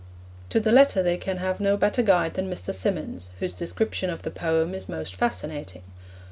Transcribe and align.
To 0.49 0.59
the 0.59 0.71
latter 0.71 1.03
they 1.03 1.15
can 1.17 1.37
have 1.37 1.59
no 1.59 1.77
better 1.77 2.01
guide 2.01 2.33
than 2.33 2.49
Mr. 2.49 2.73
Symonds, 2.73 3.29
whose 3.37 3.53
description 3.53 4.09
of 4.09 4.23
the 4.23 4.31
poem 4.31 4.73
is 4.73 4.89
most 4.89 5.13
fascinating. 5.13 5.83